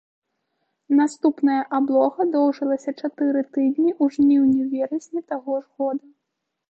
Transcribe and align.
Наступная 0.99 1.57
аблога 1.79 2.21
доўжылася 2.35 2.93
чатыры 3.01 3.45
тыдні 3.59 3.91
ў 4.01 4.03
жніўні-верасні 4.17 5.21
таго 5.35 5.53
ж 5.63 5.67
года. 5.85 6.05